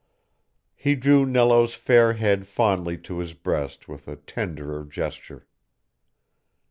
He 0.75 0.95
drew 0.95 1.27
Nello's 1.27 1.75
fair 1.75 2.13
head 2.13 2.47
fondly 2.47 2.97
to 3.05 3.19
his 3.19 3.35
breast 3.35 3.87
with 3.87 4.07
a 4.07 4.15
tenderer 4.15 4.83
gesture. 4.83 5.45